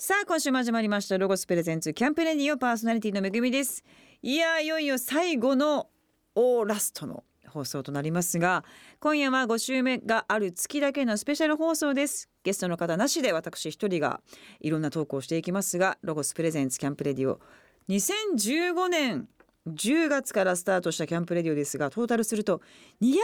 [0.00, 3.82] さあ今週始まりましたロゴスプレゼンツキャンプレディオパーソナリティのめぐみです。
[4.22, 5.88] いやいよいよ最後の
[6.36, 8.64] オーラストの放送となりますが
[9.00, 12.28] 今夜は5週目がある月だけのスペシャル放送です。
[12.44, 14.20] ゲストの方なしで私一人が
[14.60, 17.40] いろんなトークをしていきますがロゴスプレゼンツキャンプレディオ
[17.88, 19.28] 2015年
[19.66, 22.62] 10月からスタートしたキャンプレディオですがトータルすると
[23.02, 23.16] 204回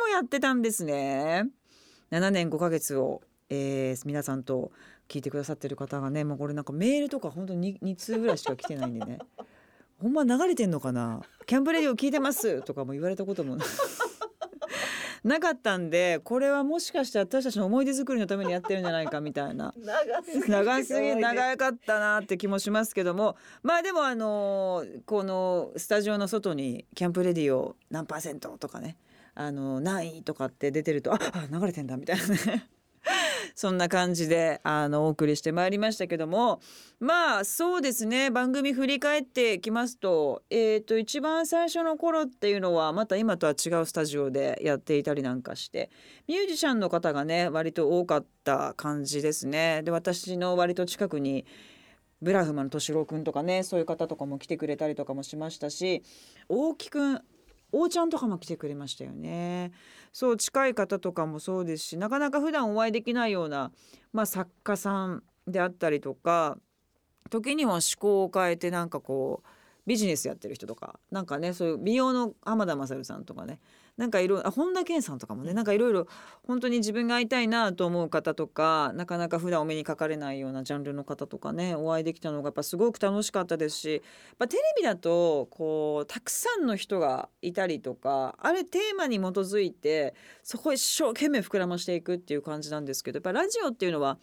[0.00, 1.50] もやってたんですね。
[2.10, 3.20] 7年5ヶ月を、
[3.50, 4.72] えー、皆さんと
[5.08, 9.18] 聞いてくださってる方がねもうこれなんかメールとか本当に 2, 2通ぐらいしか来てないんでね。
[10.00, 11.20] ほんま流れてんのかな？
[11.46, 12.62] キャンプレディオ聞いてます？
[12.62, 13.56] とかも言われたことも
[15.22, 19.72] な かったんでこれはもしかして私たちの思い出作りのためにやってるんじゃないかみたいな。
[20.48, 23.36] 長すぎ長かったなって気もしますけども。
[23.62, 28.96] まあでもあのー、このスタジオの外にキャンプレディオ何パーセントとかね
[29.36, 32.68] あのー、何位とかって出てるとあ流れてんだみたいなね
[33.54, 36.60] そんな感じであのお送りしてまいりましたけども
[37.00, 45.90] まあそうですね番組振り返ってきますと,、えーと、一番最初の頃っていうのはまた今とは違うスタジオでやっていたりなんかして
[46.28, 49.82] ミュージシャンの方がね割と多かった感じですね。
[49.82, 51.44] で私の割と近くに
[52.22, 56.02] ブラフマの敏郎くんとかねそういう方とかも来てくれたりとかもしましたし
[56.48, 57.22] 大木くん
[57.72, 59.72] おーちゃんとかも来てくれましたよね。
[60.12, 63.72] そう近い方とかもそうですしなかなか普段お会いできないような、
[64.12, 66.58] まあ、作家さんであったりとか
[67.30, 69.48] 時には思考を変えてなんかこう
[69.86, 73.58] ビジネスやってる人とかなんかねそういう美容の浜田雅さんとかね
[73.96, 76.06] なんかいろいろ本田健さんとかもねなんかいろいろ
[76.46, 84.02] 本当に自分が会いたいなと思う方とかなかなか普段お目にかかれないようなジャンルの方とかねお会いできたのがやっぱすごく楽しかったですしやっ
[84.38, 94.18] ぱテレビだとこうたくさんの人がいたりとかあれテーマに基づいてそこ一生懸命膨らましていくっていう感じなんですけどやっぱラジオっていうのは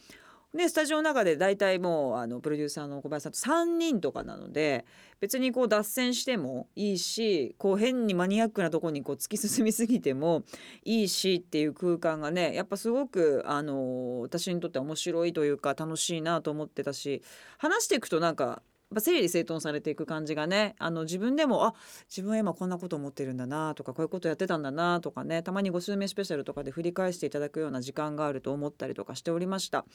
[0.54, 4.84] でスタジオの中で大体もうあのプロデューサーの小林さんと3人とかなので
[5.20, 10.44] 別にこう脱線してもいいしこう変にマニアックなとこにこう突き進みすぎても
[10.84, 17.22] いいしっていう空間がねやっぱすごくあの私にとって面白いというか楽しいなと思ってたし
[17.60, 18.64] 話していくとなんか
[18.98, 21.76] 整理整頓されていく感じがねあの自分でもあ
[22.10, 29.86] 自分は今こんなこと思ってるんだなとかこういうことやってたんだなとかねたまにご数名スペシャルとかで振り返していただくような時間があると思ったりとかしておりました。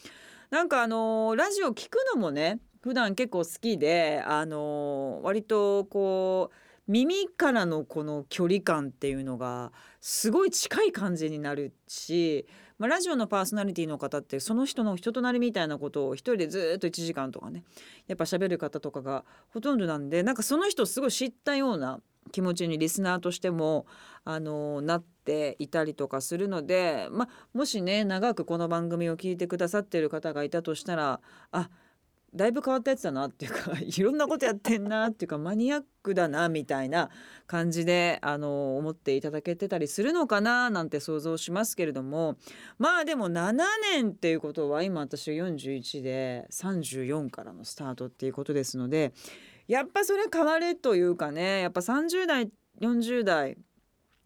[0.51, 6.55] なんかあのラジオ聞くのもね普段結構好きであの割とこう
[6.87, 12.47] 耳からのこの距離感っていうのがすごい近い感じになるし
[12.85, 17.65] まあ、ラジオのパーソナリティの方ってその人の人となりみたいなことを一人でずっと1時間とかね
[18.09, 19.25] やっぱ喋る方とかが
[19.55, 22.01] ほとんどなんでなんかその人をすごい知ったような
[22.31, 23.87] 気持ちにリスナーとしても
[24.27, 31.23] あのなっていたりとかするので、まあ、もしね長くこの番組を聞いてくださってる方がいたとしたら
[31.53, 31.71] あ
[32.35, 37.11] だいぶ変わったやつだなっていうか いろんなことやってんなっていうかマニアックだなみたいな
[37.47, 42.37] 感じであの思っていただけてたりするのかななんて想像しますけれども
[42.79, 43.57] まあでも7
[43.93, 49.13] 年っていうことは今私41で34からのスタートっていうことですので
[49.69, 53.57] やっぱそれ変わるというかねやっぱ30代40代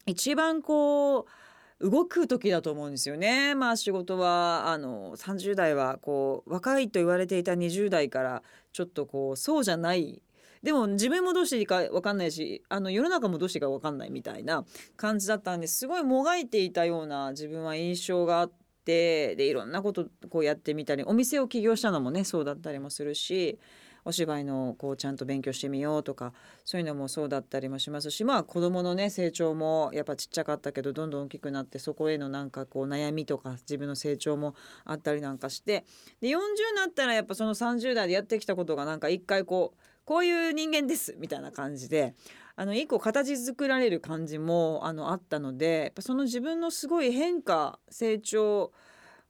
[0.06, 1.47] 一番こう
[1.80, 3.54] 動く時だと思うんですよね。
[3.54, 10.22] まあ仕事はあの30代はこう若いと言われていた20代からちょっとこうそうじゃない
[10.62, 14.64] でも自分もどうしていいか分かんないしあの世の中もどうしていいか分かんないみたいな
[14.96, 18.52] 感じだったんですごいもがいていたような自分は印象があっ
[18.84, 23.58] てでいろんなことこうやってみたりお店を起業したのもねそうだったりもするし
[24.08, 26.32] お芝居のこうちゃんと勉強してみようとか
[26.64, 34.54] そういうのもそうだったりもしますしまあ子どものね成長もやっぱちっちゃかったけどどんどん大きくなってそこへのなんかこう悩みとか自分の成長も
[34.86, 35.84] あったりなんかして
[36.22, 36.38] で40に
[36.76, 42.14] なったらやっぱその30代でやってきたことがなんか一回こうこういう人間ですみたいな感じで
[42.56, 48.72] あの一個形作られる感じもあのあったのでやっぱその自分のすごい変化成長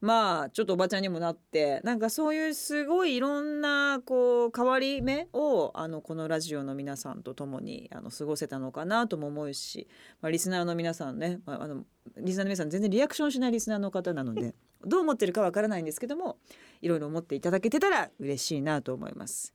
[0.01, 9.89] まあちょっとおばちゃんにもなってなんかそういうすごいいろんなこう変わり目をあのこのラジオの皆さんと共にあの過ごせたのかなとも思うし、
[10.21, 11.85] まあ、リスナーの皆さんね、まあ、あの
[12.17, 14.55] リスナーの皆さん全然リアクションしないリスナーの方なので
[14.87, 16.39] どう思ってるかわからないんですけども
[16.81, 19.55] いろいろ思っていただけてたら嬉しいなと思います。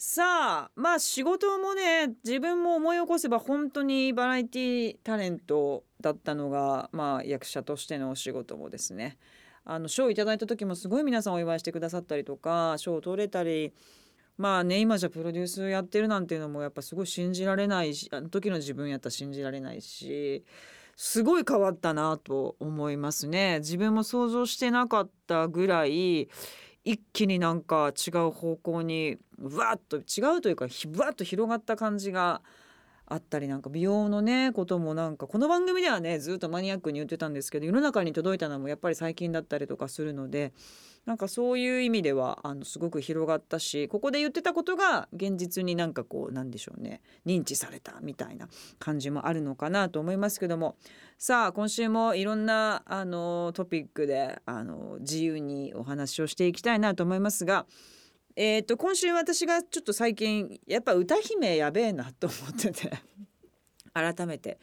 [0.00, 9.18] さあまあ仕事もね自分も思い起こせば本当にバラエティタレントだったのが、まあ、役者としてのお仕事もですね
[9.70, 13.74] あの賞をいただいた時もすごい皆さんお祝いしてくださったりとか賞を取れたり
[14.38, 20.42] まあね今じゃプロデュースやってるなんていうのもやっぱすごい信じられないしあの時の自分やったら信じられないし
[20.96, 23.58] すごい変わったなと思いますね。
[23.58, 26.28] 自分も想像してなかったぐらい
[26.84, 32.40] 一気になんか違う方向にわっと違うというかぶわっと広がった感じが
[33.10, 40.52] あったりなんか美容のねこともなんかこの番組ではねずっとマニアックに言ってたんですけど世の中に届いたのもやっぱり最近だったりとかするので
[41.06, 50.76] なんかそういう意味ではあのすごく広がったしここで言ってたことが現実になんかこうなんでしょうね認知されたみたいな感じもあるのかなと思いますけども
[51.16, 57.64] さあ今週もいろんなあのトピックであの自由にお話をしていきたいなと思いますが。
[58.40, 63.18] えーと、今週私がちょっと最近やっぱ歌姫やべえなと思ってて。
[63.92, 64.58] 改めて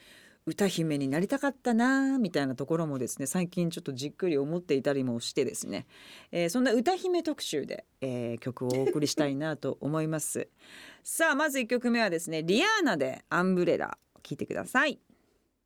[0.46, 5.88] 歌姫になりたかったなみたいなところもですね最近ちょっとじっくり思っていたりもしてですね、
[6.32, 10.48] えー、そんな歌姫特集で、えー、曲をお送りしたいなと思います。
[11.04, 15.00] さあまず1曲目はですねリアーナでアンブレラ聞いてください。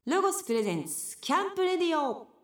[0.06, 2.39] ロゴスプレゼンツキャンプレディオ。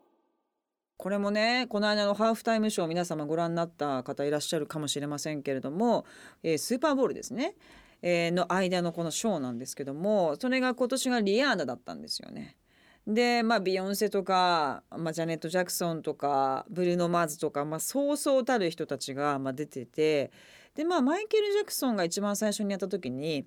[0.98, 6.06] これもねこの間のハーフタイムショー皆様ご覧になった方いらっしゃるかもしれませんけれども、
[6.42, 7.56] えー、スーパーボールですね、
[8.02, 12.58] えー、の間のこのショーなんですけどもそれが今年がリアーナだったんですよね。
[13.08, 20.32] でまあビヨンセとか、まあ、ジャネット・ジャクソンとかブルーノ・マーズとか、まあ、そうそうたる人たちが、まあ、出てて
[20.74, 23.46] でまあマイケル・ジャクソンが一番最初にやった時に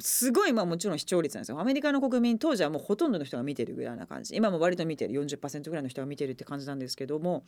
[0.00, 1.60] すごいまあもちろん視聴率なんですよ。
[1.60, 4.34] アメリカの国民当時はもうほとんどの人が見てるぐらいな感じ。
[4.34, 5.14] 今も割と見てる。
[5.14, 7.44] 40%ぐらいの人が見てるって感じなんですけども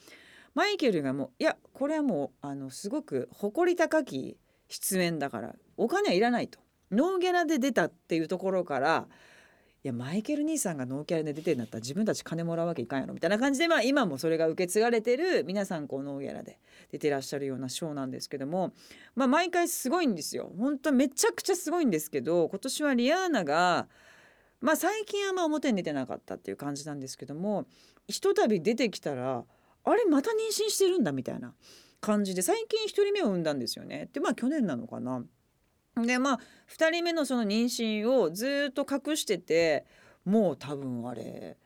[0.54, 4.38] マイケルがもういやこれはもうあのすごく誇り高き
[4.68, 6.60] 出演だからお金はいらないと。
[6.92, 9.08] ノーギャラで出たっていうところから
[9.84, 16.58] いやマイケル兄さんがノーキャラで出てるんだったら自分たち金もらうわけいかんやろみたいな感じで、まあ、今もそれが受け継がれてる皆さんこうノーギャラで
[16.90, 18.72] 出てらっしゃるようなショーなんですけども、
[19.14, 23.86] まあ、毎回すごいんですよ本当めちゃくちゃすごいんですけど今年はリアーナが、
[24.60, 27.66] まあ、最近はま表に出てなかったっていう感じなんですけども
[28.08, 29.44] ひとたび出てきたら
[29.84, 31.54] あれまた妊娠してるんだみたいな
[32.00, 34.08] 感じで最近1人目を産んだんですよね。
[34.12, 35.24] でまあ去年なのかな。
[36.04, 36.40] でまあ
[36.70, 39.86] 2人目のその妊娠をずっと隠してて
[40.24, 41.56] もう多分あれ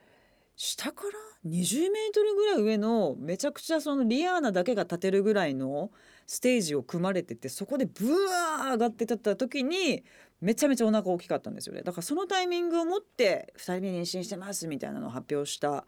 [0.55, 5.91] 下から20メートルぐらい上のめちゃくちゃそのリアーナだけが立てるぐらいの
[6.27, 10.05] ステージを組まれててそこでブワー上がって立った時に
[10.41, 15.87] めちゃめちゃお腹大きかったんですよねだからそのタイミングを持って2人目妊娠してますみたいなのを発表した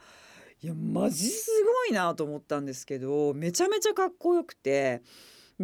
[0.63, 1.51] いやマジす
[1.87, 5.03] ごいなと思ったんですけどめちゃめちゃかっこよくて。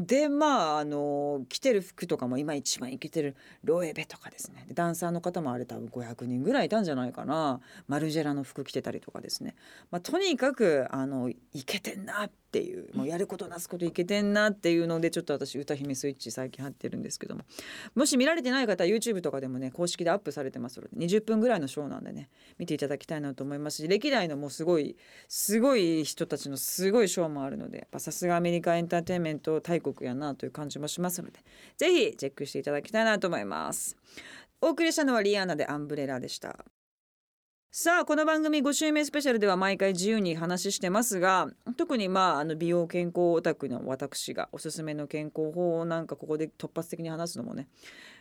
[0.07, 4.67] でまああの着てる服とかも今一番いけてるロエベとかですね。
[4.73, 7.61] ダンサーの方もあれ多分500人ぐらいいたんじゃないかな。
[7.87, 9.55] マルジェラの服着てたりとかですね、
[9.91, 17.43] まあ、とにかくあのイケてんなっていうもうやることなすこといけてんなっていうのでちょっと私歌姫スイッチ最近貼ってるんですけども。
[17.95, 24.97] もし見られてない方は YouTube とかでもね公式でアップされてますので20分ぐらいのショーなんでね見ていただきたいなと思いますし歴代のもうすごい
[25.29, 31.41] すごい人たちのすごいショーもあるのでやっぱさすがアメリカエンターテインメント大国やなという感じもしますので
[31.77, 33.97] ぜひチェックしていただきたいなと思います。
[34.61, 36.65] お送りしたのはリアーナでアンブレラでした
[37.71, 47.69] さあこの番組5週目スペシャルでは毎回自由に話してますが特にまああの美容健康オタクの私がおすすめの健康法をなんかここで突発的に話すのもね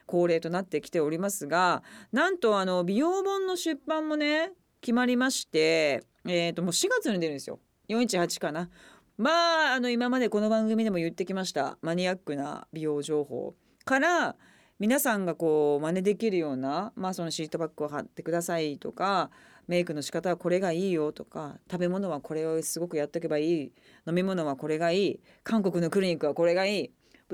[0.05, 4.51] 恒例となってきておりますがなんとあの美容本の出版もね
[4.81, 7.59] 決まりましてえー、ともう4月に出るんですよ。
[7.87, 8.69] 418かな。
[9.17, 13.55] まああの今までこの番組でも言ってきましたマニアックな美容情報
[13.85, 14.35] から
[14.79, 19.31] 皆さんがこう真似できるような、まあ、そのシートバッグを貼ってくださいとか
[19.67, 23.71] メイクの仕方はこれがいいよとか食べ物はこれをすごくやっておけばいい
[24.07, 26.91] 飲み物はこれがいい韓国のクリニックはこれがいい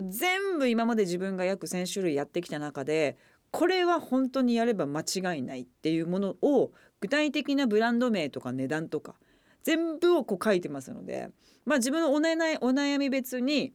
[0.07, 3.17] 全部今まで自分が約1,000種類やってきた中で
[3.51, 6.71] これは本当にやれば間違いないっていうものを
[7.01, 9.15] 具体的なブランド名とか値段とか
[9.63, 11.29] 全部をこう書いてますので、
[11.65, 13.73] まあ、自分のお悩み別に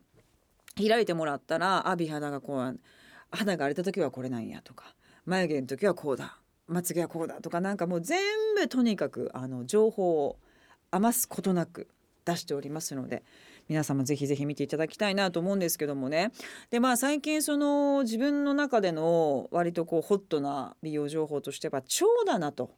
[0.76, 2.80] 開いてもらったらあ美肌がこう
[3.30, 4.94] 肌が荒れた時はこれなんやとか
[5.26, 8.20] 眉毛の時はこうだまつげはこうだとかなんかもう全
[8.54, 10.38] 部とにかくあの情報を
[10.90, 11.88] 余すことなく
[12.24, 13.24] 出しておりますので
[13.68, 16.32] 皆様ぜひぜひ見ていただきたいなと思うんですけどもね。
[16.70, 21.86] でまあ最近その自分の中での割とこうホットな美容情報としては腸
[22.26, 22.70] だなと。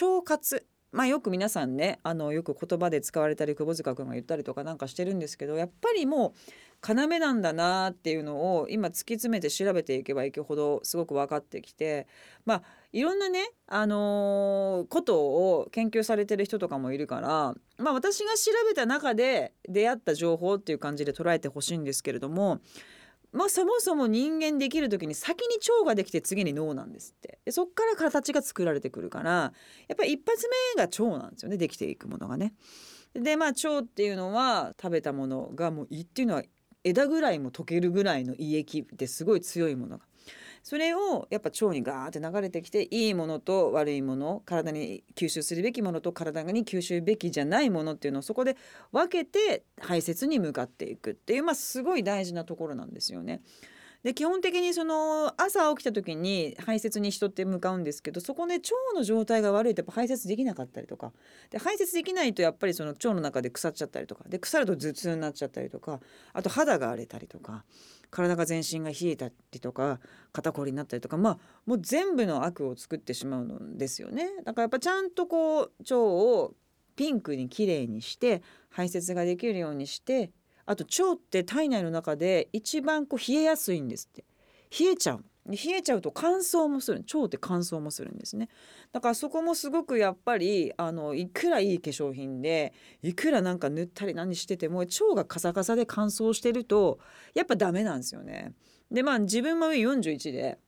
[0.00, 6.32] 腸活まあよく皆さんねあのよく言葉で使われたり窪塚君が言ったりとかなんかしてるんですけどやっぱりもう
[6.86, 12.06] 要なんだなっていうのを今突き詰めて調べていけばいくほどすごく分かってきて
[12.46, 22.60] まあいろんなね、あのー、ことを研究されてる人とかもいるから、まあ、私が調べた中で出会った情報っていう感じで捉えてほしいんですけれども
[23.32, 29.52] まあ、そもそも人間できる時に先に腸ができて次に脳なんですってでそっから形が作られてくるから
[29.86, 32.54] やっぱり一発目が腸なんですよねできていくものがね。
[33.14, 36.42] でまあ腸っていうのは食べたものがもう胃っていうのは
[36.84, 40.04] 枝ぐらいも溶けるぐらいの胃液ってすごい強いものが
[40.68, 48.54] それをやっぱ腸にガーって流れてきていいものと悪いもの体に吸収するべきものと体に吸収べきじゃないものっていうのをそこで
[48.92, 53.40] 分けて排泄に向かっていくっていうまあすごい大事なところなんですよね。
[54.02, 61.12] で基本的にその朝起きた時に排泄に人って向かうんですけどそこで腸の状態が悪いとやっぱ排泄できなかったりとか。
[61.48, 64.24] で排泄できないとやっぱりその腸の中で腐っちゃったりとか。
[64.28, 66.00] で腐ると頭痛になっちゃったりとか。
[66.34, 67.64] あと肌が荒れたりとか。
[68.10, 70.00] 体が全身が冷えたりとか
[70.32, 74.28] 肩こりになったりとかまあもう全部の悪を作ってしまうんですよね。
[74.44, 76.54] だからやっぱちゃんとこう腸を
[76.96, 80.30] ピンクにきれいにして排泄ができるようにして
[80.66, 84.24] あと腸って体内の中で一番こう冷えやすいんですって
[84.78, 85.24] 冷えちゃう
[85.56, 87.04] 冷えちゃうと乾燥もする。
[87.12, 88.48] 腸って乾燥もするんですね。
[88.92, 96.98] だからそこもすごくやっぱりあのいくらいい化粧品でいくらなんか塗ったり何してても腸がカサカサで乾燥してると
[97.34, 98.52] やっぱダメなんですよね。
[98.90, 100.58] でまあ自分も41で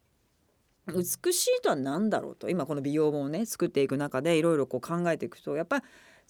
[0.87, 2.49] 美しいとは何だろうと。
[2.49, 5.83] 今この美容本をね作っていく中でいろいろこう考えていくとやっぱ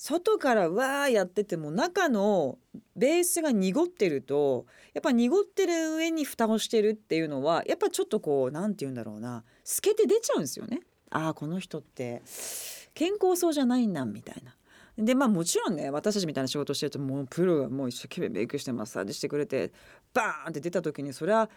[0.02, 2.56] 外からわーやってても中の
[2.96, 4.64] ベースが濁ってると
[4.94, 10.80] やっぱ濁ってる上に蓋をしてるっていうのはやっぱちょっとこう何て言うんだろうな透けて出ちゃうんですよね。
[11.10, 12.22] ああこの人って
[12.94, 14.56] 健康そうじゃないんだみたいな。
[14.96, 19.70] でまあもちろんね私たちみたいな仕事してるともうプロがもう一生懸命メイクしてマッサージしてくれて
[20.14, 21.50] バーンって出た時にそれは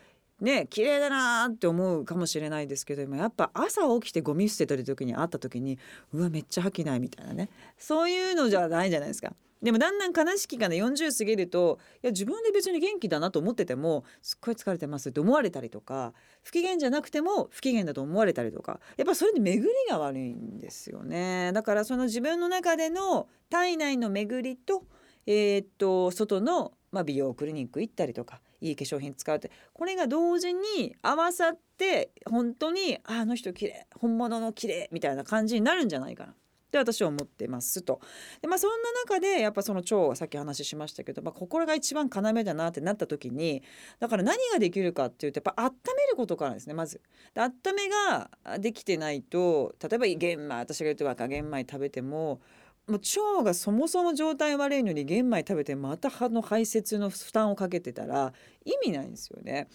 [0.43, 5.79] ね綺麗だなって思うかもしれないですけどやっぱ朝起きてゴミ捨ててる時に会った時に
[6.11, 9.33] うわめっちゃ吐きないみたいなねそういうのじゃないじゃないですか。
[9.61, 16.11] でもだんだん悲しきがね40過ぎるといや自分で別に元気だなと思っててもすっごい疲れてますって思われたりとか
[16.43, 24.83] 不機嫌じゃなくても不機嫌だと思われたりとかやっぱそれで巡りが悪いんですよねだからその自分の中での体内の巡りと
[25.25, 36.35] えー、っと外の、まあ、美容クリニック行ったりとかいい化粧品使うってこれが同時に合わさって本当にあの人綺麗本物の綺麗みたいな感じになるんじゃないかなっ
[36.73, 37.99] て私は思ってますと
[38.41, 43.63] で、まあ、そんな中でやっぱその腸はさっき話しましたけど、まあ、心が一番要だなってなった時に
[43.99, 47.01] だから何ができるかっていうとやっぱ温めることからですねまず。
[47.33, 52.39] で温めができてないと例えば玄米私が言うと赤玄米食べても
[52.87, 58.33] もう腸がそもそも状態悪いのに玄米食べてまた歯の排泄の負担をかけてたら
[58.65, 59.69] 意味ないんですよね。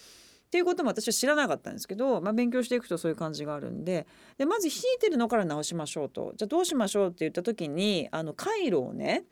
[0.49, 4.07] っていうことも私は知らなかったんですけど、まあ、勉強していくとそういう感じがあるんで。
[4.39, 6.33] でまず引いてるのから直しましょうと。
[6.37, 9.25] じゃあどうしましょうって言った時にあの回路をね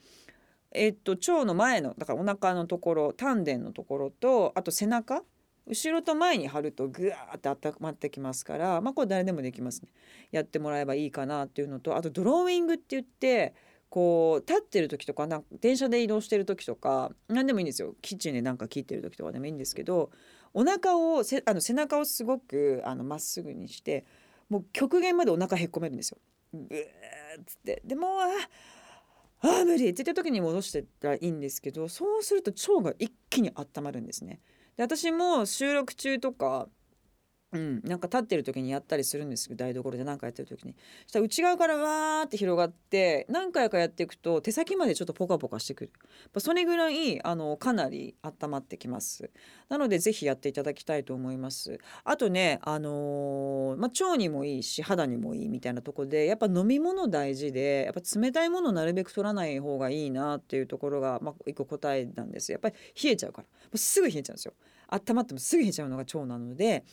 [0.71, 5.23] えっと腸の前のだからお腹のところ丹田のところとあと背中
[5.67, 9.89] 後ろと前に貼るとぐわーって温まってきますからまあこれ誰でもできますね。
[10.31, 13.55] やってもらえばいいかなっていうのとあとドローイングって言って
[13.89, 20.11] こう立ってる時とかなんか電車で移動してる時とか何でもいいんですよキッチンでなんか切ってる時とかでもいいんですけど
[20.53, 24.05] お腹をせあの背中をすごくまっすぐにして
[24.49, 26.17] もう極限までお腹へっこめるんですよ。
[26.53, 28.27] ぐーっつってでもあ
[29.41, 34.39] あ無理って言った時に戻してたらいいんですけどそうすると腸が一気に温まるんですね。
[34.77, 36.67] で私も収録中とか
[37.53, 40.75] うん、なんか立ってる時にやったりするんですけど台所で何かやってる時に。
[41.03, 45.91] そしたら内側からわーって広がって何回かやっていくと手先までちょっとポカポカしてくる。
[46.39, 49.31] それぐらいあのかなり温まってきます。
[49.69, 51.79] なのでぜひやっていただきたいと思います。
[52.03, 63.47] あとねあのー、まあ、腸にもいいし肌にもいいみたいなとこでやっぱ飲み物大事でやっぱ冷たいものなるべく取らない方がいいなっていうところが、まあ、一個答えなんですやっぱり冷えちゃうから。
[63.47, 64.53] もうすぐ冷えちゃうんですよ。
[64.89, 66.83] 温まってもすぐ冷えちゃうのが腸なので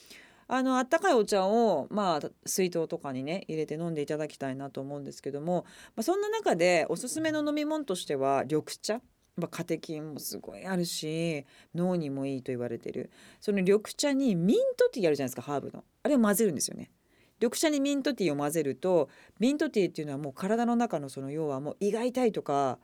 [0.48, 5.64] あのあったかいお茶をまあ水筒とかにね入れて飲んでいただきたいなと思うんですけども、
[5.96, 9.00] まあ、そんな中でおすすめの飲み物としては緑茶。
[9.36, 13.10] まあ、カテキンもすごいあるし脳にもいいと言われてる。
[13.40, 15.82] その緑茶にミントティーあるじゃないですかハーブの。
[16.04, 16.90] あれを混ぜるんですよね。
[17.40, 19.08] 緑茶にミントティーを混ぜると
[19.40, 22.78] ミントティーっていうのはもう体の中のその要はもう胃が痛いとか、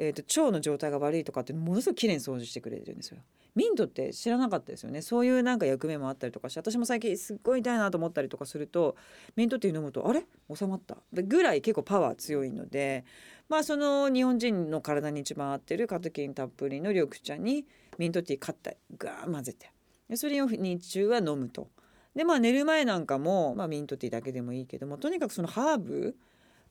[0.00, 3.18] えー、と腸の状態が悪いとかってものすごくきれいに掃除してくれるんですよ。
[3.56, 5.02] ミントって知らなかったですよね。
[5.02, 8.94] そういうなんか役目もあったりとかして私も最近すっごい痛いなと思ったりとかすると
[9.34, 10.24] ミントティー飲むとあれ？
[10.54, 10.96] 収まった。
[11.12, 13.04] ぐらい結構パワー強いので
[13.48, 17.66] まあその日本人の体に一番合ってるカテキンたっぷりの緑茶に
[17.98, 19.72] ミントティー買ったガー混ぜて。
[20.08, 21.68] でそれを日中は飲むと。
[22.14, 26.16] でまあ寝る前なんかも、まあ、ミントティーだけでもいいけどもとにかくそのハーブ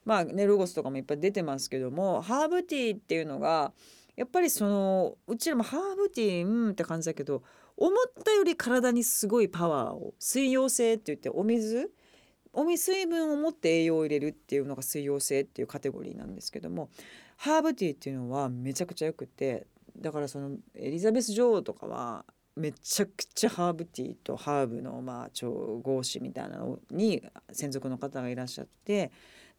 [0.08, 3.74] まあねロゴスとかもいっぱい出てますけどもハーブティーっていうのが
[4.16, 7.44] やっぱりそのうちらもハーブティーうんって感じだけど
[7.76, 11.92] 思ったより体にすごいパワーを水溶性って言ってお水
[12.54, 16.90] お水分を持って栄養を入れるっていうのが水溶性っていうカテゴリーなんですけども
[17.36, 22.24] ハーブティーっていうのはめちゃくちゃよくてだからそのエリザベス女王とかは
[22.56, 27.22] めちゃくちゃハーブティーとハーブのまあ調合師みたいなのに
[27.52, 29.12] 専属の方がいらっしゃって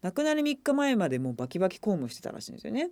[0.03, 2.91] 亡くなる3日前までもうバキバキ公務してたらしいんですよね。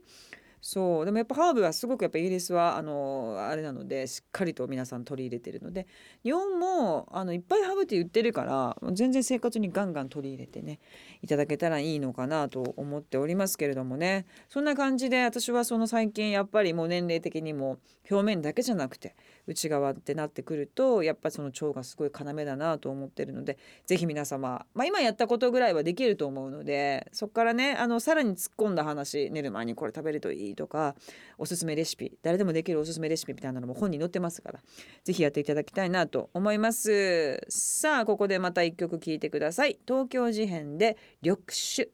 [0.61, 5.87] そうでもやっぱハーブはすごくやっぱイギリスはあのあれなのでしっかりと皆さん取り入れてるので
[6.25, 10.81] 日本もあのいっぱいハーブティー売ってるから全然生活にガンガン取り入れてね
[11.23, 17.79] いただけたらいいのかなと思っておりますけれどもねそんな感じで私はその最近やっぱりもう年齢的にも
[18.11, 19.15] 表面だけじゃなくて
[19.47, 30.95] 内側ってなってくるとやっぱその腸がすごい要だなと思ってるので是非皆様、まあ、今やったことぐらいはできると思うのでそこからねあのさらに突っ込んだ話寝る前にこれ食べるといいとか
[31.39, 34.61] おすすめレシピ誰でもできるおすすめレシピみたいなのも本に載ってますから
[35.05, 37.41] 是非やっていただきたいなと思います。
[37.49, 39.79] さあここでまた一曲聴いてください。
[39.87, 41.91] 東京事変で緑酒。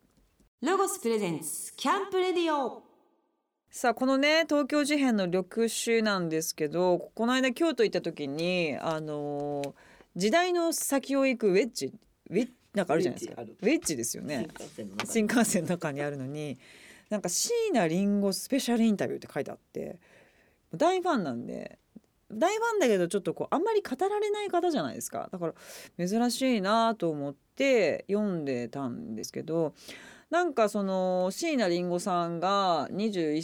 [0.63, 2.92] ロゴスプレゼンツキャンプレディオ。
[3.75, 9.73] さあこのね東京事変の緑酒なんですけどこの間京都行った時にあのー
[10.15, 11.91] 時代の先を行くウェッジ
[12.29, 13.41] ウェッなんかあるじゃないですか。
[13.41, 14.47] ウェッジですよね。
[14.59, 15.23] 新新幹線の中に。
[15.23, 16.59] 幹線の中にあるのに
[17.09, 19.99] なんか椎名林檎スペシャルインタビューって書いてあって
[20.75, 21.79] 大ファンなんで
[22.31, 25.31] 大ファンだけどちょっとこうあんまり語られない方じゃないですか。
[25.33, 25.55] だから
[26.07, 29.73] 珍しいなと思って読んでたんですけど
[30.33, 33.43] なんかその椎名林檎さんが21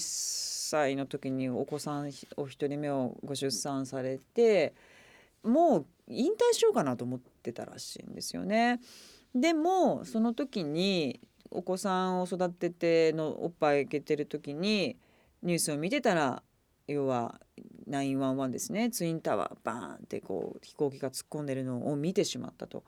[0.71, 4.73] 歳の時にお子さんお一人目をご出産されて
[5.45, 8.81] もう引退しようかなと思ってたらしいんですよね。
[9.35, 14.97] でもその時にお子さんを育ててのおっぱいあげてる時に
[15.43, 16.43] ニュースを見てたら
[16.87, 17.39] 要は
[17.91, 22.83] 911ですねツインタワーバーンってこう飛行機が突っ込んでるのを見てしまったと。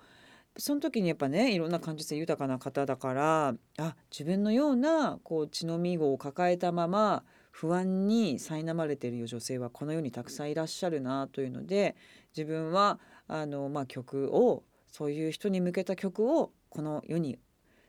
[0.57, 11.97] その時にやっぱねいろんな感受性豊かな方だからあ自分のようなこう血のみ子を抱えたまま不安に苛まれている女性はこの世にたくさんいらっしゃるなというので
[12.37, 17.39] 自分はあの、まあ、曲をそういう人に向けた曲をこの世に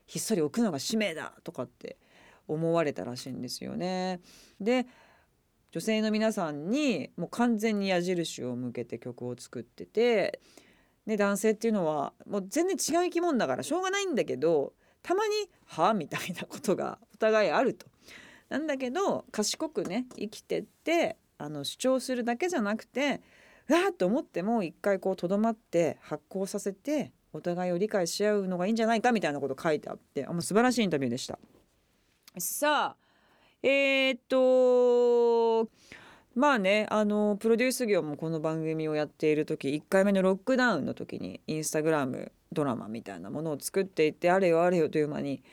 [0.07, 1.97] ひっそり置くのが使命だとかって
[2.47, 4.19] 思われたらしいんですよね。
[4.59, 4.85] で
[5.71, 10.41] 女性の皆さんにもう完全に矢印を向けて曲を作ってて、
[11.05, 15.33] ね、男性っていうのはもう全然違う生き物だからしょうがないんだけどたまに
[15.65, 17.87] 「は?」みたいなことがお互いあると。
[18.49, 23.21] なんだけど賢くね生きてってあの主張するだけじゃなくて
[23.69, 31.39] うわーと思っても一回こうとどまって発酵させてお互いを理解し合うのがいいんじゃないかみたいなこと書いてあってあもう素晴らしいインタビューでした。
[32.37, 33.01] さあ
[33.63, 35.69] えー、っと
[36.33, 45.43] まあねあのプロデュース業もこの番組をやっている時1回目のロックダウンの時にインスタグラムドラマみたいなものを作っていってあれよあれよという間に、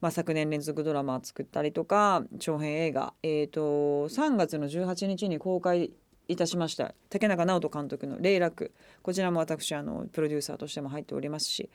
[0.00, 3.60] まあ、昨年連続ドラマを作ったりとか長編映画、えー、と
[4.08, 5.92] 3月の18日に公開
[6.26, 6.94] いたしました。
[7.10, 11.70] 竹中直人監督の「霊楽」こちらも私あのプロデューサーとしても入っておりますし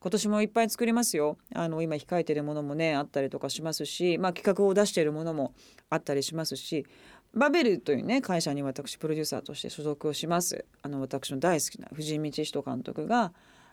[0.00, 1.38] 今年もいっぱい作りますよ。
[1.54, 5.54] あの今控えてるものもねあったりとかしますし、まあ、企画を出しているものも
[5.90, 6.84] あったりしますし
[7.34, 10.64] バベルというね会社に私プロデューサーとして所属をします。
[10.82, 13.32] あの私の大好きな藤井道人監督が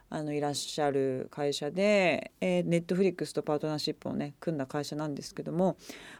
[0.09, 5.77] あのいらっしゃる会社で、えー、ネットフリックスとパートナーシップをね組んだ会社なんですけども、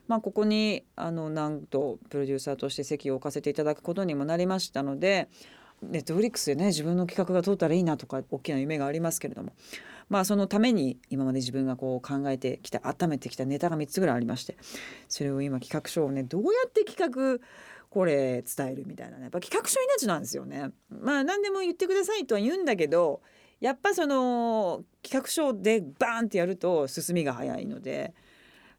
[0.08, 5.28] まあ、ここにあのなんとプロデューサーとして席を置かせていただくことにもなりましたので
[5.82, 9.54] ネットフリックスでね自分の企画が通ったらいいなとか大きな夢がありますけれども
[10.10, 14.58] まあそのために今まで自分がこう考えてきた温めてきたネタが3つぐらいありまして
[15.08, 17.40] それを今企画書をねどうやって企画
[17.90, 20.72] これ伝えるみたいなねやっぱ企画書命なんですよね。
[20.90, 23.22] まあ何でも言ってくださいとは言うんだけど
[23.60, 28.14] やっぱその企画書でバーンってやると進みが早いので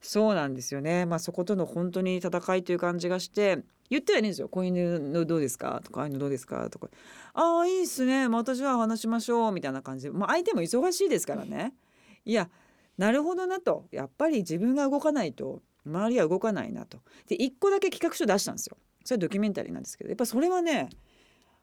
[0.00, 3.58] そうなんですよねまあそことの本当に戦いという感じがして
[3.90, 6.88] 言ってはいるんですよ「こういうのどうですか?」とか「ああいうのどうですか?」とか
[7.34, 8.28] 「ああいいっすね。
[8.28, 10.06] またじゃあ話しましょう」みたいな感じ。
[10.06, 11.74] で、まあ、相手も忙しいですからね。
[12.24, 12.48] いや
[12.96, 13.86] なるほどなと。
[13.90, 15.62] やっぱり自分が動かないと。
[15.86, 17.00] 周りは動かないなと。
[17.26, 18.76] で1個だけ企画書出したんですよ。
[19.04, 20.10] それドキュメンタリーなんですけど。
[20.10, 20.90] やっぱそれはね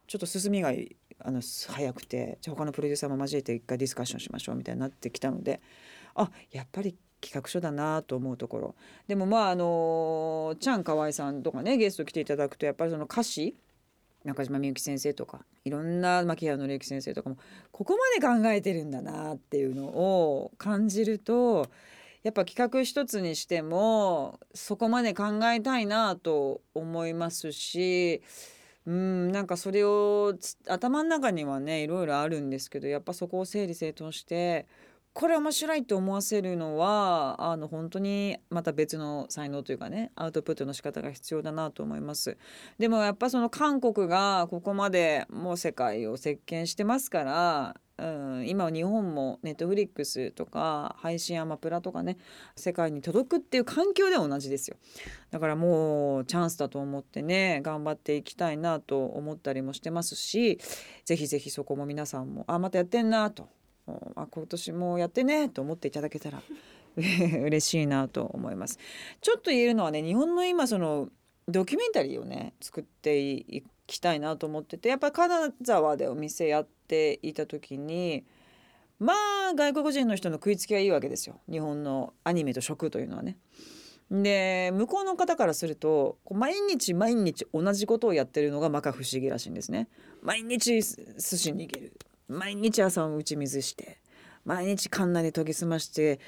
[0.07, 0.73] ちょっと進みが
[1.19, 2.37] あの早くて。
[2.41, 4.55] じゃ他のプロデューサーも交えて一回ディスカッションしましょう。
[4.55, 5.61] みたいになってきたので。
[6.15, 8.75] あやっぱり企画書だなと思うところ。
[9.07, 13.55] でもまああのチャン河合さんとかねゲスト来ていただくとやっぱりその歌詞
[14.23, 17.37] 中島みゆき先生とかいろんな牧原紀之先生とかも
[17.71, 21.67] ここまで考えてるんだなっていうのを感じると
[22.23, 28.21] やっぱ企画一つにしてもそこまで考えたいなと思いますし
[28.85, 30.33] うんなんかそれを
[30.67, 34.65] 頭の中にはねいろいろあるんですけどやっぱそこを整理整頓して
[35.17, 42.37] これ面白いと思わせるのはあの本当にまた別の才能というかねアウトプットの仕方が必要だなと思います。
[42.77, 52.17] でもやっぱその韓国がここまでもう世界を席巻してますからうん、今は日本もネットフリックスとか配信アマプラとかね
[52.55, 54.77] 世界に届くっていう環境では同じですよ。
[55.31, 60.59] だからもうチャンスだと思ってね頑張っていきたいなと思ったりもしてますし
[61.05, 63.49] ぜひぜひそこも皆さんもあまたやってんなと
[64.15, 66.41] あ今年もやってねと思っていただけたら
[66.97, 68.79] 嬉しいなと思います
[69.21, 71.09] ちょっと言えるのはね日本の今その
[71.47, 78.25] ドキュメンタリーをね作っていきたいなと思っててやっぱり金沢でお店やっていた時に
[78.99, 79.13] ま
[79.51, 83.37] あ外国人の人の食いつきがいいわけですよ日本のアニメと食というのはね。
[84.09, 89.89] で向こうの方からすると毎日毎日同じことをやってるのが摩訶不思議らしいんですね。
[90.21, 91.93] 毎日寿司に行ける
[92.27, 93.99] 毎日朝打ち水して
[94.45, 96.19] 毎日カンナで研ぎ澄まして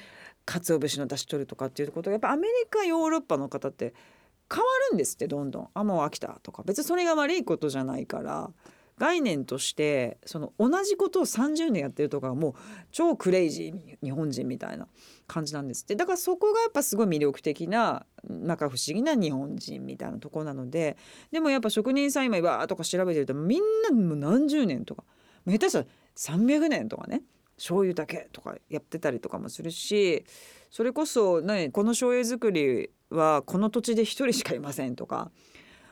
[0.46, 3.94] 鰹節の出し取るとかっていうことがやっぱアメリカヨーロッパの方って
[4.52, 5.68] 変わるんですってどんどん。
[5.74, 6.64] あもう飽きたとか。
[6.64, 8.50] 別にそれが悪いことじゃないから
[8.98, 12.54] 概念としてその同じことを30年やってるとかもう
[12.90, 14.88] 超クレイジー日本人みたいな
[15.26, 15.94] 感じなんですって。
[15.94, 20.96] だからそこがやっぱすごい魅力的ななんか不思議な日本人みたいなとこなので
[21.30, 25.04] でもやっぱ職人さん今わーとか調べてるとみんなもう何十年とか
[25.46, 27.22] 下手したら300年とかね
[27.56, 30.24] 醤油だけとかやってたりとかもするし
[30.70, 35.32] それこそ、ね、この醤油作りはこの土地で1人しかいませんとか、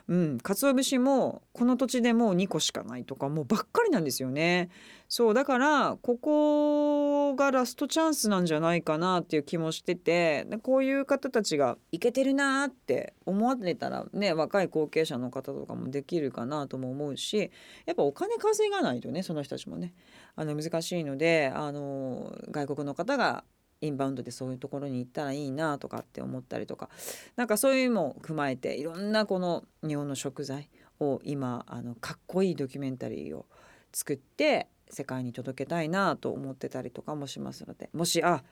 [0.08, 4.70] うん、鰹節もこの土地でもう2個しかないとかもうばっかりなんですよね。
[5.06, 17.50] そうだからここがラストチャンスなんじゃないかなっていう気もしててこういう方たちがいけてるなって思われたらね若い後継者の方とかもできるかなとも思うし
[17.86, 19.94] やっぱお金稼がないとねその人たちもね
[20.36, 23.44] あの難しいのであの外国の方が
[23.80, 26.88] インバウンドでそういうところに行ったらいいなとかって思ったりとか。
[27.36, 30.68] なんかそういうのも踏まえていろんなこの日本の食材
[31.00, 33.46] を今あのかっこいいドキュメンタリーを
[33.92, 37.90] 作って世界に届けたいなと思ってたりとかもしますので。
[37.92, 38.42] もしあ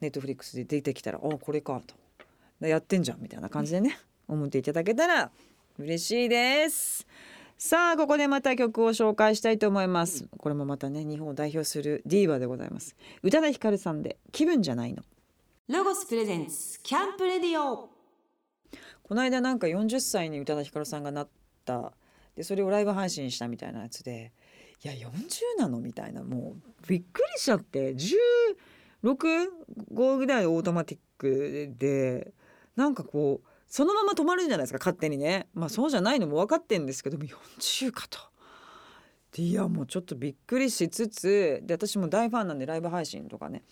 [0.00, 1.94] ネットフリックスで出てきたら「おこれか」と
[2.66, 5.30] 「やってんじゃん」みたいな感じでね思っていただけたら
[5.78, 7.06] 嬉しいです。
[7.62, 10.26] さあここでまた曲を紹介したいと思います。
[10.38, 12.96] これもまたね日本を代表するディーバでございます。
[13.22, 15.02] 宇多田ヒカルさんで気分じゃないの。
[15.68, 17.90] ロゴスプレゼンツキャンプレディオ。
[19.02, 21.28] この間なんか40歳に宇多田ヒカルさんがなっ
[21.66, 21.92] た。
[22.34, 24.32] でそれをライブ配信したみたいなやつで。
[24.82, 25.10] いや40
[25.58, 26.24] なのみたいな。
[26.24, 27.94] もうびっくりしちゃって。
[29.04, 32.32] 165ぐらいオートマティックで
[32.74, 38.18] なんかこうそのまま止まるじゃないですか勝手にねまあそうじゃないのも分かってんですけども40かと。
[39.36, 43.62] いやもうちょっとびっくりしつつで私も大ファンなんでライブ配信とかね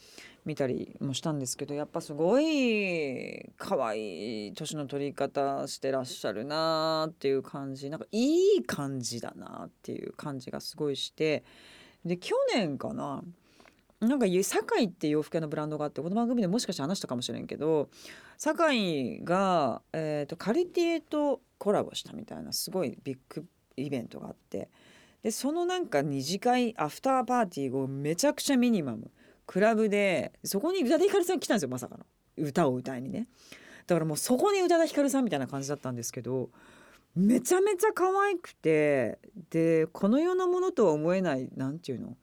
[0.44, 11.42] 見たりもしたんですけどやっぱすごい可愛い年の取り方してらっしゃるなーっていう感じなんかいい感じだなっていう感じがすごいして
[12.04, 13.24] で去年かな
[14.00, 17.88] なんか堺って洋服屋のブランドがあってこの番組でもしかして話したかもしれんけど
[18.38, 23.44] 堺が、えーと、カルティエとコラボしたみたいなすごいビッグ
[23.76, 24.68] イベントがあって
[25.22, 29.10] でそのなんか二次会アフターパーティーをめちゃくちゃミニマム
[29.46, 32.06] クラブでそこに宇多田ヒカルさん来たんですよまさかの。
[32.36, 33.26] 歌を歌いにね。
[33.88, 36.50] だからもうそこに宇多田ヒカルさんみたいな感じだったんですけど
[37.16, 39.18] めちゃめちゃ可愛くて
[39.50, 42.16] でこの世のものとは思えない何て言うの？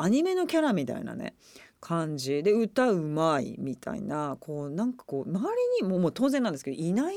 [0.00, 1.34] アニメのキャラみたいなね
[1.80, 2.42] 感じ。
[2.42, 5.48] で歌うまいみたいなこうなんかこう周
[5.80, 7.16] りにももう当然なんですけどいない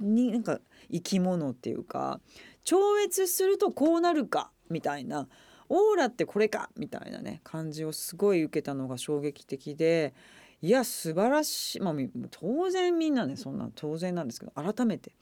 [0.00, 2.20] になんか生き物っていうか
[2.64, 5.28] 超越するとこうなるかみたいな
[5.68, 10.14] オーラってこれかみたいなね感じをすごい受けたのが衝撃的で
[10.60, 11.80] いや素晴らしい。
[11.80, 11.94] まあ
[12.30, 15.12] 当然みんなねそんな当然なんですけど改めて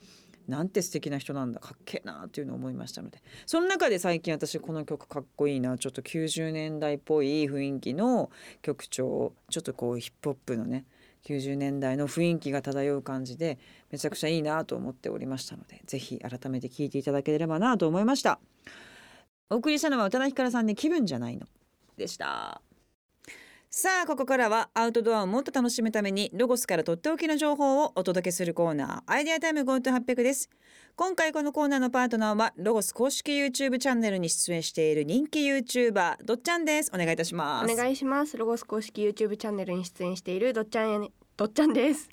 [0.49, 3.23] なんて素敵な人なんだかっけえなっていうのを思いましたので。
[3.47, 8.31] その中で最近私この曲かっこいいなちょっと90年代っぽい雰囲気の
[8.63, 10.85] 曲調ちょっとこうヒップホップのね
[11.25, 13.59] 90年代の雰囲気が漂う感じで
[13.91, 18.39] めちゃくちゃいいなと思っておりましたのでぜひ改めて聴いていただければなと思いました。
[19.49, 21.47] お送りしたのは宇多田ヒカルさんで気分じゃないの。
[21.97, 22.61] でした。
[23.71, 30.49] さあここからはアウトドアをもっと楽しむためにロゴスからとっておきの情報をお届けするコーナーアイデアタイム GoTo800 です。
[30.95, 36.91] 今回このコーナーのパートナーはロゴス公式 YouTube チャンネルに出演している人気 YouTuber どっちゃんです。
[36.95, 37.71] お願いいたします。
[37.71, 38.39] お願いします。
[38.39, 42.09] ロゴス公式 YouTube チャンネルに出演しているどっちゃんやどっちゃんです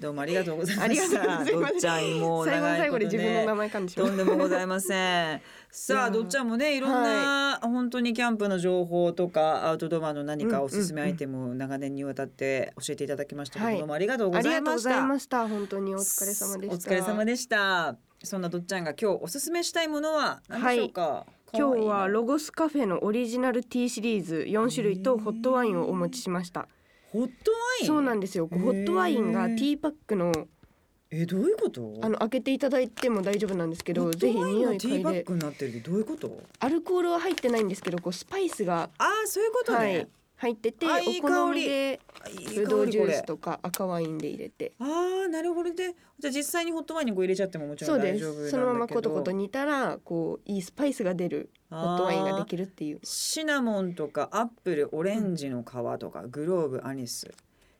[0.00, 1.44] どうもありがとうございました。
[1.44, 5.42] どっちゃんも最後の最後で自分の名前噛んでしまとんでもございません。
[5.72, 6.80] さあどっちゃんもねい。
[6.80, 13.78] ろんな、本当にキャンプの情報とかアウトドアの何かおすすめアイテムを長年にわたって教えていただきましたけど、はい。
[13.78, 15.38] どうもありがとうごありがとうございました。
[15.38, 16.74] ざいました本当にお疲れ様でした。
[16.74, 17.96] お疲れ様でした。
[18.22, 21.26] そんなどっちゃんが今日おすすめしたいものは何でしょうか？
[21.52, 26.68] 今日はロロゴスカフェのオリジナルティーシリーズ4種類とホットワインをお持ちしました。
[27.12, 27.86] ホットワイン？
[27.86, 28.48] そうなんですよ。
[28.48, 30.32] ホットワインがティーパックの
[31.12, 31.98] えどういうこと？
[32.02, 36.42] あの開けていただいても大丈夫なんですけどぜひ匂がティーパッい嗅いでクになってるってどういうこと？
[36.60, 39.78] アルコールは入ってないんですけどこうスパイスが、ああそういうことね。
[39.78, 42.00] はい、入っててあいいお好みで
[42.54, 44.72] ブドウジュースとか赤ワインで入れて。
[44.78, 48.44] ああなるほどでじゃあ実際にホットワインにこう入れちゃってももちろんで大丈夫なんだけど。
[48.46, 53.00] すそのままコトコト煮たらこういいスパイスが出るホットワインができるっていう。
[53.02, 55.66] シナモンとかアップルオレンジの皮
[55.98, 57.32] とか、グローブアニス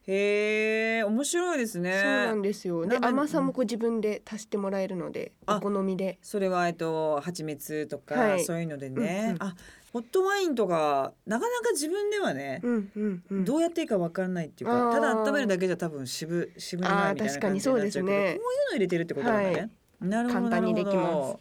[0.06, 2.00] へえ面白いですね。
[2.02, 2.86] そうなんですよ。
[2.86, 6.18] で甘さもこう自分で足してもらえるのであお好みで。
[6.22, 8.44] それはえっと蜂蜜とか、はい。
[8.44, 9.36] そういうのでね、うんうん。
[9.40, 9.54] あ
[9.92, 13.44] ホットワインとかなかなか自分ではね、うんうんうん。
[13.44, 18.38] どうやっていいかわかんないっていうかただ温めるだけじゃ多分渋渋みないみたいなあー確かに感じになっちゃうけどそうですね。
[18.38, 19.70] こういうの入れてるってことだね、はい。
[20.00, 20.40] なるほど。
[20.40, 21.36] 簡単にできます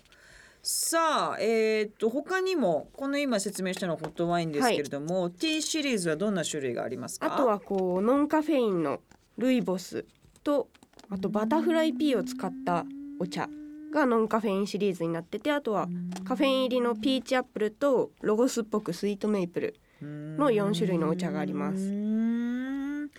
[0.61, 7.33] さあえーっと他にもこの今説明したのはホットワインですけれども、ティーシリーズはどんな種類がありますか？
[7.33, 8.99] あとはこうノンカフェインの
[9.37, 10.05] ルイボス
[10.43, 10.67] と
[11.09, 12.85] あとバタフライピーを使った
[13.19, 13.47] お茶
[13.91, 15.87] がノンカフェインシリーズになっててあとは
[16.25, 23.09] カフェイン入りのピーチアップルとロゴスっぽくスイートメイプルの4種類のお茶があります。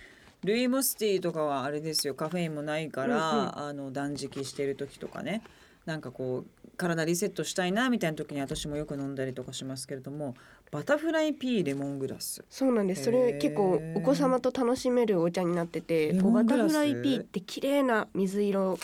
[0.43, 2.15] ルイボスティーとかはあれですよ。
[2.15, 3.57] カフェインもないから、うんうん。
[3.57, 5.43] あの断食してる時とかね。
[5.85, 10.35] なんかこう体リセットしたいなみたいな時に私もよく飲んだりとかしますけれども
[10.71, 12.43] バタフライピーレモングラス。
[12.49, 13.03] そうなんです。
[13.03, 18.79] それ結構お子様と楽しめるお茶になっててバタフライピーって綺麗な水色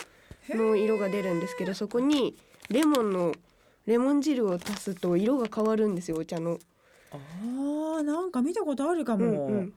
[0.50, 2.36] の色が出るんですけどそこに
[2.70, 3.34] レモンの
[3.86, 6.58] レモン汁を足すと色が変わるんですよお茶の。
[7.10, 9.72] あーなんか見たことあるかも、うんうん。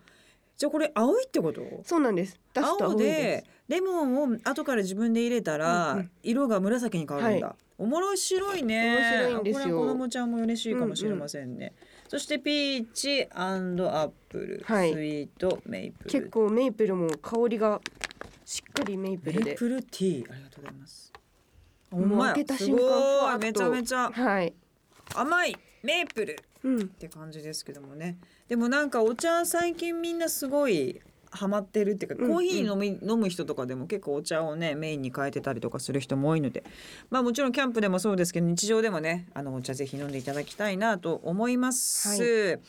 [0.58, 1.62] じゃあこれ青いってこと？
[1.84, 2.38] そうなんです。
[2.54, 8.96] 青ででレモンを後から自分で入れたら、色が紫に変わるんだ、はおもろ白いね。
[8.96, 9.64] 面白いんですよ。
[9.64, 11.74] これは子供ちゃんも嬉しいかもしれませんね、
[12.08, 14.94] そしてピーチアップル、はい。
[14.94, 16.10] スイートメイプル。
[16.12, 17.82] 結構メイプルも香りが
[18.46, 19.46] しっかりメイプルで。
[19.46, 21.12] メイプルティーありがとうございます。
[21.90, 24.54] ほもうんまや開けた瞬間めちゃめちゃはい。
[25.16, 26.88] 甘いメイプルっうん。
[26.90, 28.20] て感じですけどもね。
[28.48, 36.64] でもなんかお茶最近みんなすごいハマってるっていうか、うんうんコーヒー飲み飲む人とかでも結構お茶をねメインに変えてたりとかする人も多いので
[37.10, 42.08] まあもちろんキャンプでもそうですけど日常でもねあのお茶ぜひ飲んでいただきたいなと思います。
[42.10, 42.20] はい。
[42.20, 42.60] え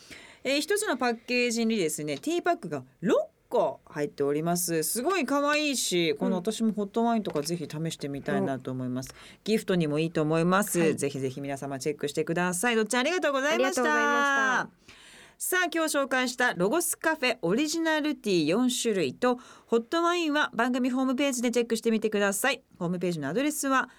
[0.45, 3.13] ー一つのパッケージにですねティーパックが6
[3.47, 4.83] 個入っております。
[4.83, 6.35] すごい可愛いしこのうん。
[6.37, 10.95] 私もホットワインとかぜひ試してみたいなと思います、ギフトにもいいと思います、はい。
[10.95, 12.75] ぜひぜひ皆様チェックしてください。
[12.75, 15.02] どっちありがとうございました
[15.37, 22.63] さあ今日紹介したロゴスカフェオリジナルティー4種類とホットワインは番組ホームページでチェックしてみてください。
[22.79, 23.89] ホームページのアドレスは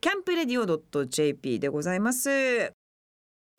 [0.00, 2.72] キャンプレディオ .jp でございます。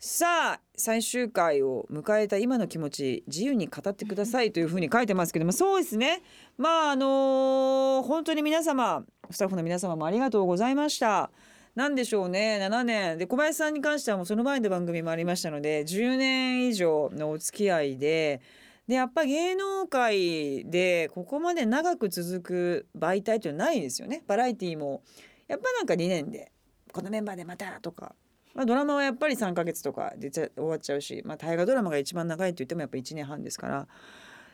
[0.01, 6.21] さあ最終回を迎えた今の気持ち自由に語ってくださいというふうに書いてますけどもそうですね。
[6.57, 11.31] まああの本当に皆様スタッフの皆様もありがとうございました。
[11.79, 12.59] なんでしょうね。
[12.61, 18.41] 7年で小林さんに関してはもうその前で番組もありましたので10年以上のお付き合いで
[18.89, 24.23] でやっぱ芸能界でここまで長く続く媒体というのはないですよね。
[24.27, 25.03] バラエティーも。
[25.47, 26.51] やっぱなんか2年で
[26.91, 28.13] このメンバーでまたとか、
[28.53, 33.87] まあ、ドラマはやっぱり3ヶ月とかで終わっちゃうし、まあ、大河ドラマが一番長いって言ってもやっぱ1年半ですから。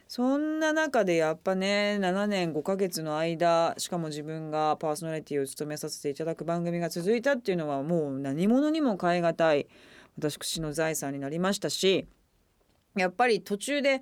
[0.07, 9.67] そんな中でやっぱね7年5ヶ月の間しかも自分がパーソナリティを務めさせていただく番組が続いたっていうのはもう何者にも代え難い
[10.17, 12.07] 私の財産になりましたし
[12.95, 14.01] やっぱり途中で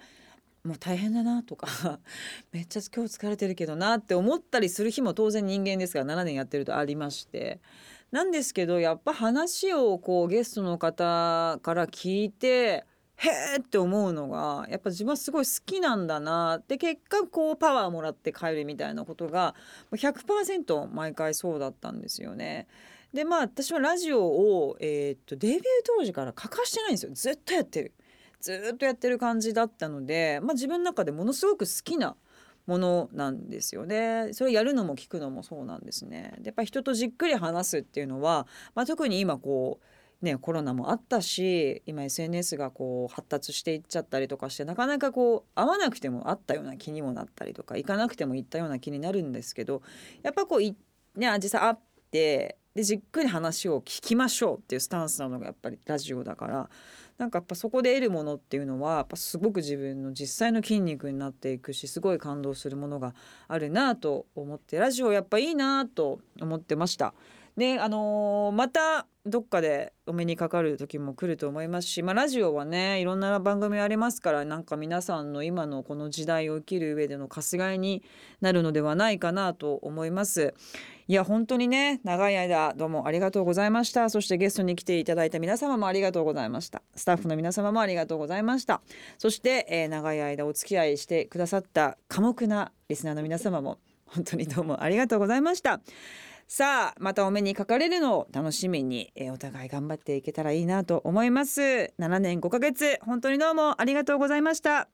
[0.64, 2.00] もう大変だなとか
[2.52, 7.60] めっちゃ今日疲れてるけどなって思ったりする日も当然人間ですから7年やってるとありまして。
[8.12, 19.56] なんですけどやっぱ話をこうゲストの方から聞いてへーって思うのがやっぱ自分はすごい好きなんだなって結果こうパワーもらって帰るみたいなことが
[19.92, 22.68] 100%毎回そうだったんですよね。
[23.14, 27.94] でまあ私はラジオを、えーっとデビュー当時から欠かしてないんですよずっとやってる
[28.44, 32.18] ずっとやってる感じだったので、まあ、自分の中でものすごく好きな
[32.66, 34.30] ものなんですよね。
[34.34, 36.34] それやるのも聞くのもそうなんですね。
[36.40, 39.86] でやっぱ人とじっくり話すっていうのは、まあ、特に今こう
[40.24, 49.82] ねコロナもあったし今 SNS がこう発達していっちゃったりとかしてなかなかこう会わなくても会ったような気にもなったりとか行かなくても行ったような気になるんですけど
[50.24, 51.76] やっぱこうね実際会っ
[52.10, 56.70] てでじっくり話を聞きましょうっていうスタンスなのがやっぱりラジオだから
[57.20, 63.14] なんかやっぱそこで得るものっていうのはやっぱすごく自分の実際の筋肉になっていくしすごい感動するものが
[63.48, 67.14] あるなと思ってラジオやっぱいいなと思ってました。
[67.58, 78.04] であのーまたどっかでお目にかかる時も来ると思いますし、まあ、ラジオはねいろんな番組ありますからなんか皆さんの今のこの時代を生きる上でのかすがいに
[78.42, 80.54] なるのではないかなと思います。
[81.08, 84.10] いや本当にね長い間どうもありがとうございました。
[84.10, 86.82] そしてゲストに来ていただいた皆様もありがとうございました。
[86.94, 88.82] スタッフの皆様もありがとうございました。
[89.18, 95.80] そして、えー長い間お付き合いしてくださった寡黙なリスナーの皆様も本当にどうもありがとうございました。
[96.48, 101.62] さあまたお目にかかれるのを楽しみに、えーお互い頑張っていけたらいいなと思います。
[102.00, 104.90] 7年5ヶ月本当にどうもありがとうございました。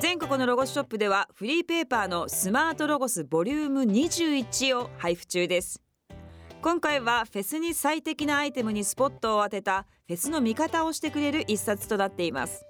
[0.00, 5.80] 全国のロゴスショップではフリーペーパーのスマートロゴスボリューム21を配布中です。
[6.60, 12.66] 今回はフェスに最適なアイテムにスポットを当てたフェスの見方をしてくれる一冊となっています。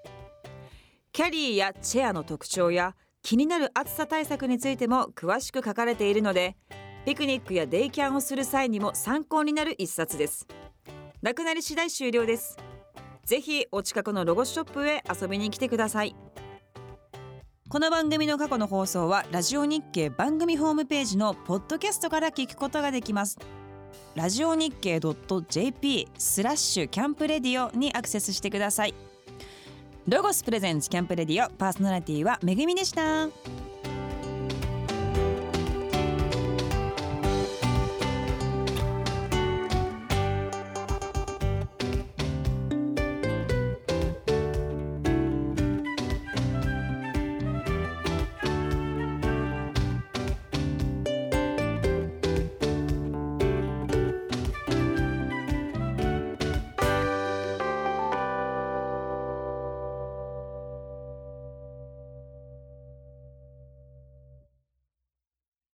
[1.11, 6.56] キャリーやチェアの特徴や気になる暑さ対策についても詳しく書かれているので
[7.04, 10.46] ピクニックやデイキャンをする際にも参考になる一冊です。
[11.20, 12.56] なくなり次第終了です。
[13.24, 16.14] ぜひお近くのロゴショップへ遊びに来てください。
[17.68, 23.38] この番組の過去の放送はラジオ日経番組ホームページのポッドキャストから聞くことができます。
[24.14, 25.00] ラジオ日経
[25.48, 28.94] .jp スラッシュキャンプレディオにアクセスしてください。
[30.09, 33.71] ロゴスプレゼンツキャンプレディオパーソナリティはめぐみでした。